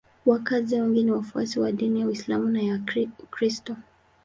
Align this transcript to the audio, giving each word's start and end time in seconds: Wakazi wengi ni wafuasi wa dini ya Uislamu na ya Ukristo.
Wakazi 0.25 0.81
wengi 0.81 1.03
ni 1.03 1.11
wafuasi 1.11 1.59
wa 1.59 1.71
dini 1.71 1.99
ya 2.01 2.07
Uislamu 2.07 2.49
na 2.49 2.61
ya 2.61 2.81
Ukristo. 3.23 3.75